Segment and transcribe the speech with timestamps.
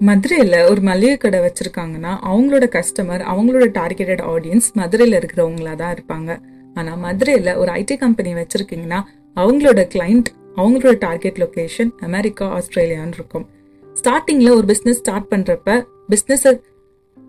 [0.00, 6.38] மதுரையில் ஒரு மளிகை கடை வச்சுருக்காங்கன்னா அவங்களோட கஸ்டமர் அவங்களோட டார்கெட்டட் ஆடியன்ஸ் மதுரையில் இருக்கிறவங்களா தான் இருப்பாங்க.
[6.74, 9.00] ஆனால் மதுரையில் ஒரு ஐடி கம்பெனி வச்சுருக்கீங்கன்னா
[9.36, 13.46] அவங்களோட கிளைண்ட் அவங்களோட டார்கெட் லொக்கேஷன் அமெரிக்கா ஆஸ்திரேலியான்னு இருக்கும்.
[13.96, 15.78] ஸ்டார்டிங்கில் ஒரு பிஸ்னஸ் ஸ்டார்ட் பண்ணுறப்ப
[16.10, 16.52] பிஸ்னஸை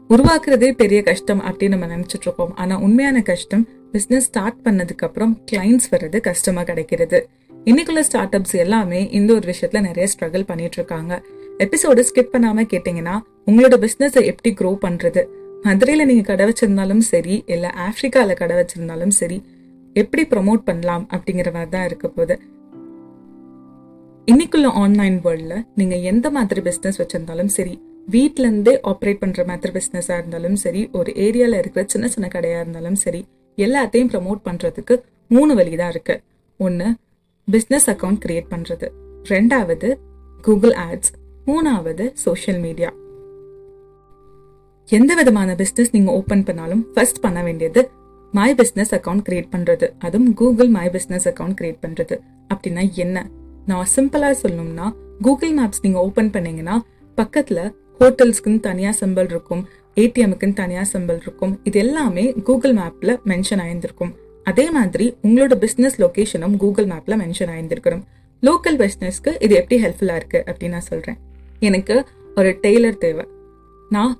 [0.10, 2.54] உருவாக்குறதே பெரிய கஷ்டம் அப்படின்னு நம்ம நினைச்சிட்டு இருக்கோம்.
[2.82, 7.30] உண்மையான கஷ்டம் பிஸ்னஸ் ஸ்டார்ட் பண்ணதுக்கப்புறம் கிளைண்ட்ஸ் வர்றது கஷ்டமாக கிடைக்கிறது.
[7.66, 11.22] இன்னைக்குள்ள ஸ்டார்ட் அப்ஸ் எல்லாமே இந்த ஒரு விஷயத்தில் நிறைய ஸ்ட்ரகிள் பண்ணிட்டு இருக்காங்க.
[11.58, 13.14] எபிசோடு ஸ்கிப் பண்ணாம கேட்டீங்கன்னா
[13.46, 15.22] உங்களோட பிசினஸை எப்படி க்ரோ பண்றது?
[15.64, 19.42] மதுரையில நீங்க கடை வச்சிருந்தாலும் சரி இல்ல ஆப்பிரிக்கால கடை வச்சிருந்தாலும் சரி
[19.94, 22.40] எப்படி ப்ரமோட் பண்ணலாம் அப்படிங்கிற மாதிரி தான் இருக்க போகுது.
[24.32, 30.14] இன்னைக்குள்ள ஆன்லைன் வேர்ல்ட்ல நீங்க எந்த மாதிரி பிசினஸ் வச்சிருந்தாலும் சரி வீட்ல இருந்தே ஆப்ரேட் பண்ற மாதிரி பிசினஸா
[30.14, 33.26] இருந்தாலும் சரி ஒரு ஏரியால இருக்கிற சின்ன சின்ன கடையா இருந்தாலும் சரி
[33.58, 36.22] எல்லாத்தையும் ப்ரமோட் பண்றதுக்கு மூணு வழி தான் இருக்கு.
[36.58, 36.96] ஒன்னு
[37.52, 38.90] பிசினஸ் அக்கௌண்ட் கிரியேட் பண்றது.
[39.24, 39.96] ரெண்டாவது
[40.42, 41.12] கூகுள் ஆட்ஸ்
[41.48, 42.90] மூணாவது சோஷியல் மீடியா
[44.90, 47.90] எந்த விதமான பிஸ்னஸ் நீங்க ஓபன் பண்ணாலும் ஃபர்ஸ்ட் பண்ண வேண்டியது
[48.32, 49.88] மை பிசினஸ் அக்கௌண்ட் கிரியேட் பண்றது.
[50.00, 52.16] அதுவும் Google my business account create பண்றது.
[52.54, 53.30] அப்படின்னா என்ன?
[53.66, 56.86] நான் சிம்பிளா சொல்லணும்னா கூகுள் மேப்ஸ் நீங்க ஓபன் பண்ணீங்கன்னா
[57.18, 64.14] பக்கத்துல ஹோட்டல்ஸ்க்குன்னு தனியா சிம்பிள் இருக்கும் ஏடிஎம்க்குன்னு தனியா சிம்பிள் இருக்கும் இது எல்லாமே கூகுள் மேப்ல மென்ஷன் ஆயிருந்திருக்கும்.
[64.44, 68.04] அதே மாதிரி உங்களோட பிஸ்னஸ் லொகேஷனும் கூகுள் மேப்ல மென்ஷன் ஆயிருந்திருக்கணும்.
[68.42, 71.18] லோக்கல் பிஸ்னஸ்க்கு இது எப்படி ஹெல்ப்ஃபுல்லா இருக்கு அப்படின்னு நான் சொல்றேன்.
[71.62, 71.96] எனக்கு
[72.38, 73.26] ஒரு டெய்லர் தேவை.
[73.92, 74.14] நான்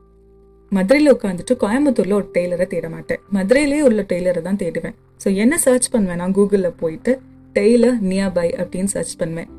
[0.72, 3.20] மதுரையில் உட்காந்துட்டு கோயம்புத்தூரில் ஒரு டெய்லரை தேட மாட்டேன்.
[3.36, 4.96] மதுரையிலே உள்ள டெய்லரை தான் தேடுவேன்.
[5.24, 7.20] ஸோ என்ன சர்ச் பண்ணுவேன் நான் கூகுளில் போயிட்டு
[7.56, 9.50] டெய்லர் நியர்பை அப்படின்னு சர்ச் பண்ணுவேன்.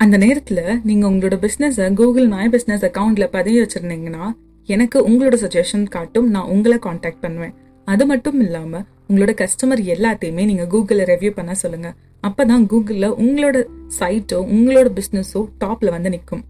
[0.00, 4.24] அந்த நேரத்தில் நீங்கள் உங்களோட பிஸ்னஸை கூகுள் மை பிஸ்னஸ் அக்கௌண்ட்டில் பதிவு வச்சிருந்தீங்கன்னா
[4.68, 7.54] எனக்கு உங்களோட சஜஷன் காட்டும் நான் உங்களை காண்டாக்ட் பண்ணுவேன்.
[7.84, 13.56] அது மட்டும் இல்லாமல் உங்களோட கஸ்டமர் எல்லாத்தையுமே நீங்கள் கூகுளில் ரிவ்யூ பண்ண சொல்லுங்கள் அப்போ அப்பதான் கூகுளில் உங்களோட
[13.98, 16.42] சைட்டோ உங்களோட பிஸ்னஸோ டாப்ல வந்து நிற்கும்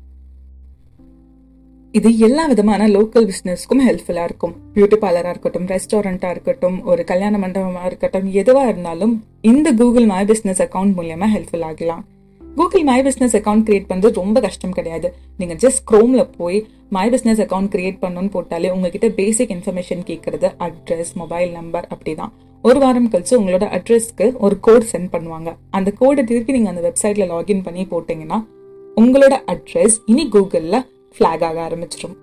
[1.94, 4.52] இது எல்லா விதமான லோக்கல் பிஸ்னஸ்க்கும் ஹெல்ப்ஃபுல்லாக இருக்கும்.
[4.74, 10.62] பியூட்டி பார்லராக இருக்கட்டும் ரெஸ்டாரண்ட்டாக இருக்கட்டும் ஒரு கல்யாண மண்டபமாக இருக்கட்டும் எதுவாக இருந்தாலும் இந்த கூகுள் மை பிஸ்னஸ்
[10.66, 12.04] அக்கௌண்ட் மூலியமா ஹெல்ப்ஃபுல் ஆகலாம்.
[12.40, 15.10] Google my business account create பண்ணுறது ரொம்ப கஷ்டம் கிடையாது.
[15.36, 21.14] நீங்கள் ஜஸ்ட் க்ரோமில் போய் மை பிஸ்னஸ் அக்கௌண்ட் கிரியேட் பண்ணணும்னு போட்டாலே உங்ககிட்ட பேசிக் இன்ஃபர்மேஷன் கேட்கறது அட்ரஸ்
[21.22, 22.32] மொபைல் நம்பர் அப்படிதான்.
[22.62, 25.56] ஒரு வாரம் கழிச்சு உங்களோட அட்ரஸ்க்கு ஒரு கோட் சென்ட் பண்ணுவாங்க.
[25.70, 28.44] அந்த கோடை திருப்பி நீங்கள் அந்த வெப்சைட்டில் லாகின் பண்ணி போட்டிங்கன்னா
[28.96, 30.84] உங்களோட அட்ரஸ் இனி கூகுளில்
[31.14, 32.14] ஃப்ளாக் ஆக ஆரம்பிச்சிடும்.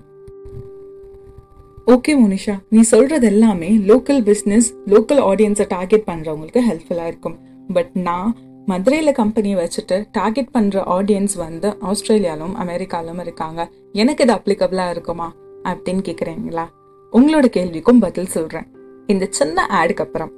[1.87, 2.59] ஓகே மோனிஷா.
[2.69, 7.37] நீ சொல்கிறது எல்லாமே லோக்கல் பிஸ்னஸ் லோக்கல் ஆடியன்ஸை டார்கெட் பண்ணுறவங்களுக்கு ஹெல்ப்ஃபுல்லாக இருக்கும்.
[7.73, 13.69] பட் நான் மதுரையில் கம்பெனி வச்சுட்டு டார்கெட் பண்ணுற ஆடியன்ஸ் வந்து ஆஸ்திரேலியாலும் அமெரிக்காலும் இருக்காங்க.
[13.93, 15.33] எனக்கு இது அப்ளிகபிளாக இருக்குமா?
[15.63, 16.65] அப்படின்னு கேட்குறீங்களா
[17.13, 18.67] உங்களோட கேள்விக்கும் பதில் சொல்கிறேன்
[19.11, 20.31] இந்த சின்ன ஆடுக்கு அப்புறம்.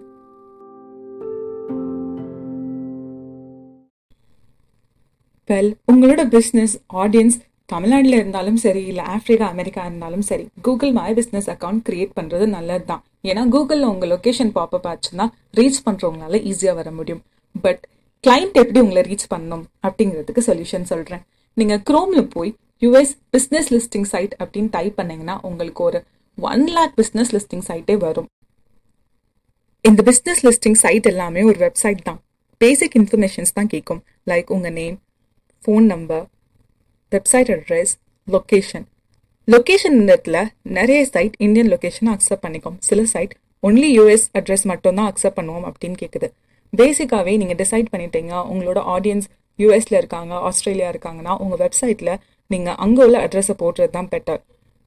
[5.49, 11.49] வெல் உங்களோட பிசினஸ் ஆடியன்ஸ் தமிழ்நாட்டில் இருந்தாலும் சரி இல்லை ஆஃப்ரிக்கா அமெரிக்கா இருந்தாலும் சரி Google my business
[11.53, 15.27] account create பண்ணுறது நல்லது தான் ஏன்னா கூகுளில் உங்கள் லொக்கேஷன் பாப்பப் ஆச்சுன்னா
[15.59, 17.21] ரீச் பண்ணுறவங்களால ஈஸியாக வர முடியும்.
[17.65, 17.83] பட்
[18.23, 21.23] கிளைண்ட் எப்படி உங்களை ரீச் பண்ணணும் அப்படிங்கிறதுக்கு சொல்யூஷன் சொல்கிறேன்
[21.57, 22.51] நீங்கள் க்ரோமில் போய்
[22.85, 26.01] யூஎஸ் பிஸ்னஸ் லிஸ்டிங் சைட் அப்படின்னு டைப் பண்ணீங்கன்னா உங்களுக்கு ஒரு
[26.37, 28.29] ஒன் லேக் பிஸ்னஸ் லிஸ்டிங் சைட்டே வரும்.
[29.85, 32.19] இந்த பிஸ்னஸ் லிஸ்டிங் சைட் எல்லாமே ஒரு வெப்சைட் தான்.
[32.61, 34.97] பேசிக் இன்ஃபர்மேஷன்ஸ் தான் கேட்கும் லைக் உங்கள் name
[35.63, 36.25] phone number
[37.11, 37.93] website address
[38.27, 38.85] location
[39.47, 40.37] location இடத்துல
[40.77, 42.77] நிறைய சைட் இந்தியன் லொக்கேஷனை அக்செப்ட் பண்ணிக்கும்.
[42.89, 43.33] சில சைட்
[43.63, 46.29] ஒன்லி யூஎஸ் அட்ரஸ் மட்டும்தான் அக்செப்ட் பண்ணுவோம் அப்படின்னு கேட்குது
[46.73, 49.27] பேசிக்காகவே நீங்கள் டிசைட் பண்ணிட்டீங்க உங்களோட ஆடியன்ஸ்
[49.59, 52.13] யூஎஸில் இருக்காங்க ஆஸ்திரேலியா இருக்காங்கன்னா உங்கள் வெப்சைட்டில்
[52.51, 54.41] நீங்கள் அங்கே உள்ள அட்ரஸை போடுறது தான் பெட்டர்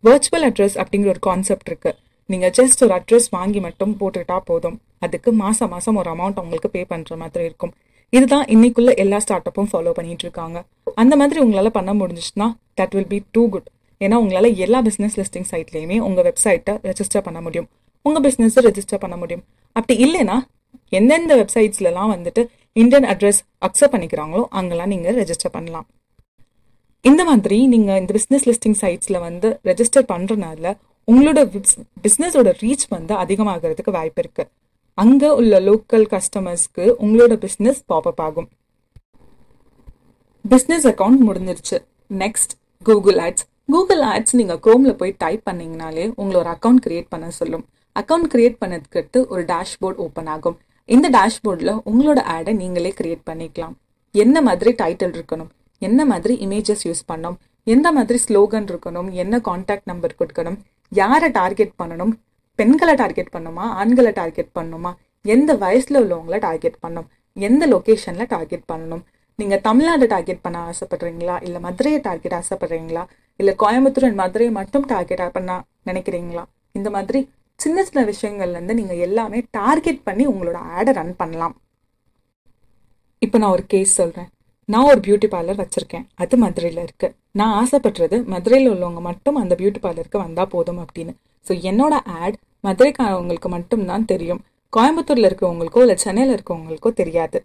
[0.05, 1.99] வர்ச்சுவல் அட்ரஸ் அப்படிங்கிற ஒரு கான்செப்ட் இருக்குது
[2.33, 4.77] நீங்கள் ஜஸ்ட் ஒரு அட்ரஸ் வாங்கி மட்டும் போட்டுக்கிட்டா போதும்.
[5.05, 7.73] அதுக்கு மாதம் மாதம் ஒரு அமௌண்ட் உங்களுக்கு பே பண்ணுற மாதிரி இருக்கும்.
[8.17, 10.59] இதுதான் இன்னைக்குள்ள எல்லா ஸ்டார்ட் அப்பும் ஃபாலோ பண்ணிட்டு இருக்காங்க.
[11.03, 12.49] அந்த மாதிரி உங்களால பண்ண முடிஞ்சிச்சுன்னா
[12.81, 13.69] that will be too good
[14.01, 17.69] ஏன்னா உங்களால எல்லா பிசினஸ் லிஸ்டிங் சைட்லயுமே உங்க வெப்சைட்டை ரெஜிஸ்டர் பண்ண முடியும்.
[18.07, 19.45] உங்க பிசினஸ் ரெஜிஸ்டர் பண்ண முடியும்.
[19.77, 20.37] அப்படி இல்லைன்னா
[20.99, 22.43] எந்தெந்த வெப்சைட்ஸ்லலாம் வந்துட்டு
[22.83, 25.87] இந்தியன் அட்ரஸ் அக்செப்ட் பண்ணிக்கிறாங்களோ அங்கெல்லாம் நீங்க ரெஜிஸ்டர் பண்ணலாம்.
[27.11, 30.73] இந்த மாதிரி நீங்க இந்த பிசினஸ் லிஸ்டிங் சைட்ஸ்ல வந்து ரெஜிஸ்டர் பண்றதுனால
[31.13, 31.41] உங்களோட
[32.05, 34.51] பிசினஸோட ரீச் வந்து அதிகமாகிறதுக்கு வாய்ப்பு இருக்குது
[34.99, 38.49] அங்க உள்ள லோக்கல் கஸ்டமர்ஸ்க்கு உங்களோட பிசினஸ் பாப்அப் ஆகும்.
[40.49, 41.79] பிசினஸ் அக்கௌண்ட் முடிஞ்சிருச்சு.
[42.23, 47.65] Next Google ads Google ads நீங்க க்ரோமில் போய் டைப் பண்ணிங்கனாலே உங்களோட அக்கௌண்ட் கிரியேட் பண்ண சொல்லும்.
[48.01, 50.57] அக்கவுண்ட் கிரியேட் பண்ணதுக்கு ஒரு டேஷ்போர்ட் ஓப்பன் ஆகும்.
[50.89, 53.75] இந்த டேஷ்போர்ட்ல உங்களோட ஆடை நீங்களே கிரியேட் பண்ணிக்கலாம்.
[54.15, 55.51] என்ன மாதிரி டைட்டில் இருக்கணும்?
[55.83, 60.59] என்ன மாதிரி இமேஜஸ் யூஸ் பண்ணோம் எந்த மாதிரி ஸ்லோகன் இருக்கணும் என்ன கான்டாக்ட் நம்பர் கொடுக்கணும்
[60.93, 62.13] யாரை டார்கெட் பண்ணணும்
[62.55, 64.93] பெண்களை டார்கெட் பண்ணுமா ஆண்களை டார்கெட் பண்ணுமா
[65.25, 69.05] எந்த வயசில் உள்ளவங்கள டார்கெட் பண்ணணும் எந்த லொக்கேஷனில் டார்கெட் பண்ணணும்
[69.39, 73.03] நீங்கள் தமிழ்நாடு டார்கெட் பண்ண ஆசைப்படுறீங்களா இல்லை மதுரையை டார்கெட் ஆசைப்படுறீங்களா
[73.41, 76.45] இல்லை கோயம்புத்தூர் அண்ட் மதுரையை மட்டும் டார்கெட் பண்ண நினைக்கிறீங்களா?
[76.73, 77.21] இந்த மாதிரி
[77.61, 81.55] சின்ன சின்ன விஷயங்கள்லேருந்து நீங்கள் எல்லாமே டார்கெட் பண்ணி உங்களோட ஆடை ரன் பண்ணலாம்.
[83.19, 84.29] இப்போ நான் ஒரு கேஸ் சொல்கிறேன்
[84.73, 86.05] நான் ஒரு பியூட்டி பார்லர் வச்சிருக்கேன்.
[86.23, 87.09] அது மதுரையில் இருக்கு.
[87.39, 91.13] நான் ஆசைப்படுறது மதுரையில் உள்ளவங்க மட்டும் அந்த பியூட்டி பார்லருக்கு வந்தால் போதும் அப்படின்னு.
[91.47, 94.41] ஸோ என்னோட ஆட் மதுரைக்காரவங்களுக்கு மட்டும்தான் தெரியும்.
[94.77, 97.41] கோயம்புத்தூரில் இருக்கவங்களுக்கோ இல்லை சென்னையில் இருக்கவங்களுக்கோ தெரியாது.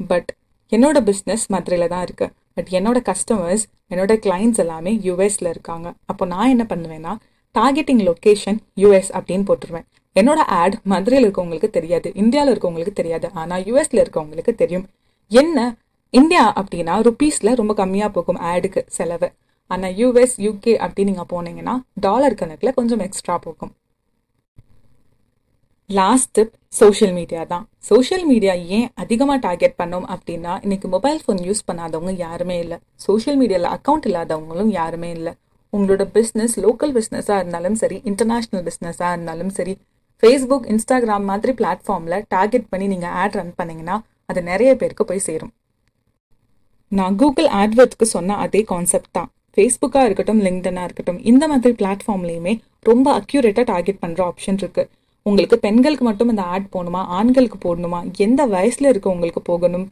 [0.00, 0.30] பட்
[0.72, 5.88] என்னோட பிஸ்னஸ் மதுரையில் தான் இருக்குது பட் என்னோட கஸ்டமர்ஸ் என்னோட கிளைண்ட்ஸ் எல்லாமே யூஎஸில் இருக்காங்க.
[6.10, 7.12] அப்போ நான் என்ன பண்ணுவேன்னா
[7.54, 9.86] டார்கெட்டிங் லொக்கேஷன் யூஎஸ் அப்படின்னு போட்டுருவேன்.
[10.16, 12.08] என்னோட ஆட் மதுரையில் இருக்கவங்களுக்கு தெரியாது.
[12.22, 13.26] இந்தியாவில் இருக்கவங்களுக்கு தெரியாது.
[13.40, 14.86] ஆனால் யூஎஸில் இருக்கவங்களுக்கு தெரியும்.
[15.30, 15.58] என்ன
[16.14, 19.28] இந்தியா அப்படின்னா ருபீஸில் ரொம்ப கம்மியாக போகும் ஆடுக்கு செலவு.
[19.70, 21.74] ஆனால் யூஎஸ் யூகே அப்படி நீங்கள் போனீங்கன்னா
[22.06, 23.72] டாலர் கணக்கில் கொஞ்சம் எக்ஸ்ட்ரா போகும்.
[25.90, 27.64] லாஸ்ட் டிப் சோஷியல் மீடியா தான்.
[27.90, 32.78] சோஷியல் மீடியா ஏன் அதிகமாக டார்கெட் பண்ணோம் அப்படின்னா இன்னைக்கு மொபைல் ஃபோன் யூஸ் பண்ணாதவங்க யாருமே இல்லை.
[33.06, 35.32] சோஷியல் மீடியாவில் அக்கௌண்ட் இல்லாதவங்களும் யாருமே இல்லை.
[35.72, 39.74] உங்களோட பிஸ்னஸ் லோக்கல் பிஸ்னஸாக இருந்தாலும் சரி இன்டர்நேஷ்னல் பிஸ்னஸாக இருந்தாலும் சரி
[40.22, 43.96] ஃபேஸ்புக் இன்ஸ்டாகிராம் மாதிரி பிளாட்ஃபார்மில் டார்கெட் பண்ணி நீங்கள் ஆட் ரன் பண்ணிங்கன்னா
[44.30, 45.52] அது நிறைய பேருக்கு போய் சேரும்.
[46.92, 49.30] நான் கூகுள் ஆட்வர்ட்ஸ்க்கு சொன்ன அதே கான்செப்ட் தான்.
[49.54, 52.52] ஃபேஸ்புக்காக இருக்கட்டும் லிங்க்டனாக இருக்கட்டும் இந்த மாதிரி பிளாட்ஃபார்ம்லேயுமே
[52.82, 54.90] ரொம்ப அக்யூரேட்டாக டார்கெட் பண்ணுற ஆப்ஷன் இருக்குது
[55.26, 57.00] உங்களுக்கு பெண்களுக்கு மட்டும் இந்த ஆட் போகணுமா?
[57.18, 58.00] ஆண்களுக்கு போடணுமா?
[58.26, 59.86] எந்த வயசில் இருக்க உங்களுக்கு போகணும்?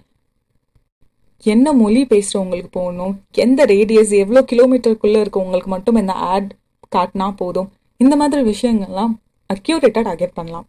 [1.42, 3.14] என்ன மொழி பேசுகிறவங்களுக்கு போகணும்?
[3.44, 6.48] எந்த ரேடியஸ் எவ்வளோ கிலோமீட்டருக்குள்ள இருக்கவங்களுக்கு மட்டும் இந்த ஆட்
[6.96, 7.68] காட்டினா போதும்?
[8.00, 9.12] இந்த மாதிரி விஷயங்கள்லாம்
[9.50, 10.66] அக்யூரேட்டாக டார்கெட் பண்ணலாம்.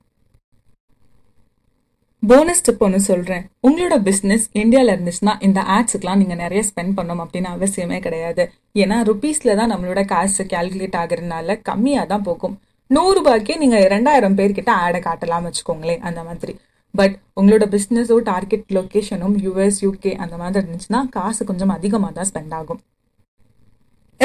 [2.24, 7.50] போனஸ் டிப் ஒன்று சொல்கிறேன் உங்களோட பிஸ்னஸ் இந்தியாவில் இருந்துச்சுன்னா இந்த ஆட்ஸுக்கெலாம் நீங்கள் நிறைய ஸ்பெண்ட் பண்ணணும் அப்படின்னு
[7.56, 8.44] அவசியமே கிடையாது.
[8.82, 12.56] ஏன்னா ருபீஸில் தான் நம்மளோட காசு கேல்குலேட் ஆகுறதுனால கம்மியாக தான் போகும்.
[12.90, 16.56] நூறுரூபாய்க்கே நீங்கள் இரண்டாயிரம் பேர்கிட்ட ஆடை காட்டலாம் வச்சுக்கோங்களேன் அந்த மாதிரி.
[16.94, 22.56] பட் உங்களோட பிஸ்னஸோ டார்கெட் லொக்கேஷனும் யூஎஸ் யூகே அந்த மாதிரி இருந்துச்சுன்னா காசு கொஞ்சம் அதிகமாக தான் ஸ்பெண்ட்
[22.60, 22.82] ஆகும்.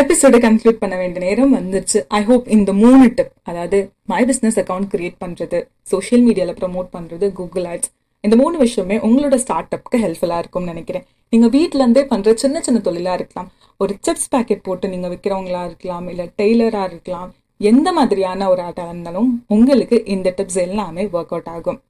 [0.01, 1.99] எபிசோட கன்க்ளூட் பண்ண வேண்டிய நேரம் வந்துருச்சு.
[2.19, 3.79] ஐ ஹோப் இந்த மூணு டிப் அதாவது
[4.13, 5.59] மை பிஸ்னஸ் அக்கௌண்ட் கிரியேட் பண்ணுறது
[5.91, 7.91] சோஷியல் மீடியாவில் ப்ரமோட் பண்ணுறது கூகுள் ஆட்ஸ்
[8.25, 11.05] இந்த மூணு விஷயமே உங்களோட ஸ்டார்ட் அப்க்கு ஹெல்ப்ஃபுல்லாக இருக்கும்னு நினைக்கிறேன்.
[11.33, 13.49] நீங்கள் வீட்டிலேருந்தே பண்ணுற பண்ற சின்ன சின்ன தொழிலாக இருக்கலாம்.
[13.83, 17.31] ஒரு சிப்ஸ் பேக்கெட் போட்டு நீங்க விற்கிறவங்களா இருக்கலாம் இல்லை டெய்லராக இருக்கலாம்.
[17.71, 21.81] எந்த மாதிரியான ஒரு ஆட்டாக இருந்தாலும் உங்களுக்கு இந்த டிப்ஸ் எல்லாமே ஒர்க் அவுட் ஆகும்.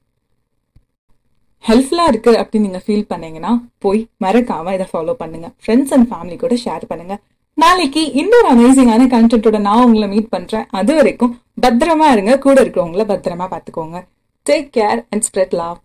[1.65, 3.53] ஹெல்ப்ஃபுல்லாக இருக்கு அப்படின்னு நீங்க ஃபீல் பண்ணீங்கன்னா
[3.85, 5.49] போய் மறக்காமல் இதை ஃபாலோ பண்ணுங்க.
[5.65, 7.17] ஃப்ரெண்ட்ஸ் அண்ட் ஃபேமிலி கூட ஷேர் பண்ணுங்க.
[7.55, 10.67] நாளைக்கு இன்னொரு அமேசிங்கான கண்டென்ட்டோட நான் உங்களை மீட் பண்றேன்.
[10.71, 12.39] அது வரைக்கும் பத்திரமா இருங்க.
[12.39, 14.03] கூட இருக்கிறவங்கள பத்திரமா பார்த்துக்கோங்க.
[14.51, 15.77] Take care and spread love